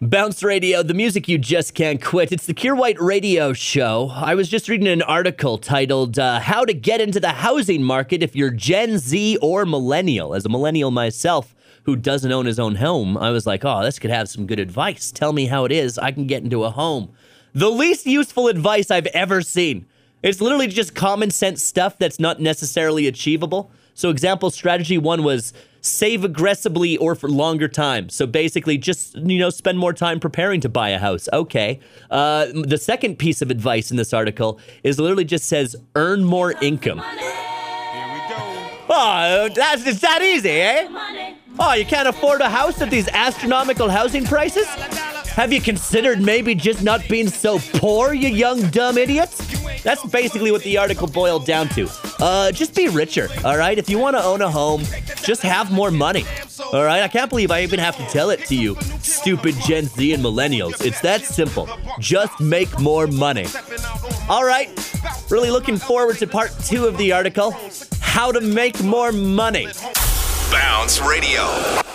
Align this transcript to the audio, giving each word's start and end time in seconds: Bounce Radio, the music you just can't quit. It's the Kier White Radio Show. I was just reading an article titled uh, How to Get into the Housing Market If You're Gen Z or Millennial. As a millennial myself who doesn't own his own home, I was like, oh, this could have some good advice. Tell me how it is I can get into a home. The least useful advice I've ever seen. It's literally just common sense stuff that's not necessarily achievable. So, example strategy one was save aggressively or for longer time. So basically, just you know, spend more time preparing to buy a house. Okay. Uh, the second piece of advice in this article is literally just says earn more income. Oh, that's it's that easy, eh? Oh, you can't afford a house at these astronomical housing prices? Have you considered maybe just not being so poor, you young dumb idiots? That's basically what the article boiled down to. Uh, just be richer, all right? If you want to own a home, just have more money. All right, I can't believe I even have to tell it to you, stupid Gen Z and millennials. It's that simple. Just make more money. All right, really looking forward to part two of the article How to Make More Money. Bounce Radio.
Bounce 0.00 0.44
Radio, 0.44 0.84
the 0.84 0.94
music 0.94 1.26
you 1.26 1.38
just 1.38 1.74
can't 1.74 2.00
quit. 2.00 2.30
It's 2.30 2.46
the 2.46 2.54
Kier 2.54 2.78
White 2.78 3.00
Radio 3.00 3.52
Show. 3.52 4.12
I 4.14 4.36
was 4.36 4.48
just 4.48 4.68
reading 4.68 4.86
an 4.86 5.02
article 5.02 5.58
titled 5.58 6.20
uh, 6.20 6.38
How 6.38 6.64
to 6.64 6.72
Get 6.72 7.00
into 7.00 7.18
the 7.18 7.30
Housing 7.30 7.82
Market 7.82 8.22
If 8.22 8.36
You're 8.36 8.52
Gen 8.52 8.98
Z 8.98 9.38
or 9.42 9.66
Millennial. 9.66 10.36
As 10.36 10.46
a 10.46 10.48
millennial 10.48 10.92
myself 10.92 11.52
who 11.82 11.96
doesn't 11.96 12.30
own 12.30 12.46
his 12.46 12.60
own 12.60 12.76
home, 12.76 13.16
I 13.16 13.30
was 13.30 13.44
like, 13.44 13.64
oh, 13.64 13.82
this 13.82 13.98
could 13.98 14.12
have 14.12 14.28
some 14.28 14.46
good 14.46 14.60
advice. 14.60 15.10
Tell 15.10 15.32
me 15.32 15.46
how 15.46 15.64
it 15.64 15.72
is 15.72 15.98
I 15.98 16.12
can 16.12 16.28
get 16.28 16.44
into 16.44 16.62
a 16.62 16.70
home. 16.70 17.10
The 17.52 17.68
least 17.68 18.06
useful 18.06 18.46
advice 18.46 18.92
I've 18.92 19.06
ever 19.06 19.42
seen. 19.42 19.84
It's 20.22 20.40
literally 20.40 20.68
just 20.68 20.94
common 20.94 21.32
sense 21.32 21.64
stuff 21.64 21.98
that's 21.98 22.20
not 22.20 22.40
necessarily 22.40 23.08
achievable. 23.08 23.72
So, 23.94 24.10
example 24.10 24.52
strategy 24.52 24.96
one 24.96 25.24
was 25.24 25.52
save 25.88 26.24
aggressively 26.24 26.96
or 26.96 27.14
for 27.14 27.28
longer 27.28 27.68
time. 27.68 28.08
So 28.08 28.26
basically, 28.26 28.78
just 28.78 29.16
you 29.16 29.38
know, 29.38 29.50
spend 29.50 29.78
more 29.78 29.92
time 29.92 30.20
preparing 30.20 30.60
to 30.62 30.68
buy 30.68 30.90
a 30.90 30.98
house. 30.98 31.28
Okay. 31.32 31.80
Uh, 32.10 32.46
the 32.52 32.78
second 32.78 33.18
piece 33.18 33.42
of 33.42 33.50
advice 33.50 33.90
in 33.90 33.96
this 33.96 34.12
article 34.12 34.60
is 34.82 34.98
literally 34.98 35.24
just 35.24 35.46
says 35.46 35.76
earn 35.94 36.24
more 36.24 36.52
income. 36.62 37.02
Oh, 38.90 39.48
that's 39.54 39.86
it's 39.86 40.00
that 40.00 40.22
easy, 40.22 40.50
eh? 40.50 40.88
Oh, 41.58 41.74
you 41.74 41.84
can't 41.84 42.08
afford 42.08 42.40
a 42.40 42.48
house 42.48 42.80
at 42.80 42.90
these 42.90 43.08
astronomical 43.08 43.90
housing 43.90 44.24
prices? 44.24 44.66
Have 45.38 45.52
you 45.52 45.60
considered 45.60 46.20
maybe 46.20 46.54
just 46.54 46.82
not 46.82 47.06
being 47.08 47.28
so 47.28 47.58
poor, 47.74 48.12
you 48.12 48.28
young 48.28 48.70
dumb 48.70 48.96
idiots? 48.96 49.38
That's 49.82 50.04
basically 50.06 50.50
what 50.50 50.62
the 50.62 50.78
article 50.78 51.06
boiled 51.06 51.46
down 51.46 51.68
to. 51.70 51.88
Uh, 52.20 52.50
just 52.50 52.74
be 52.74 52.88
richer, 52.88 53.28
all 53.44 53.56
right? 53.56 53.78
If 53.78 53.88
you 53.88 53.98
want 53.98 54.16
to 54.16 54.22
own 54.22 54.42
a 54.42 54.50
home, 54.50 54.82
just 55.22 55.42
have 55.42 55.70
more 55.70 55.90
money. 55.90 56.24
All 56.72 56.84
right, 56.84 57.02
I 57.02 57.08
can't 57.08 57.30
believe 57.30 57.50
I 57.50 57.62
even 57.62 57.78
have 57.78 57.96
to 57.96 58.04
tell 58.06 58.30
it 58.30 58.44
to 58.46 58.56
you, 58.56 58.76
stupid 59.00 59.54
Gen 59.64 59.86
Z 59.86 60.12
and 60.12 60.22
millennials. 60.22 60.84
It's 60.84 61.00
that 61.02 61.22
simple. 61.22 61.68
Just 62.00 62.40
make 62.40 62.78
more 62.80 63.06
money. 63.06 63.46
All 64.28 64.44
right, 64.44 64.68
really 65.30 65.50
looking 65.50 65.76
forward 65.76 66.18
to 66.18 66.26
part 66.26 66.50
two 66.64 66.86
of 66.86 66.96
the 66.98 67.12
article 67.12 67.54
How 68.00 68.32
to 68.32 68.40
Make 68.40 68.82
More 68.82 69.12
Money. 69.12 69.68
Bounce 70.50 71.00
Radio. 71.00 71.87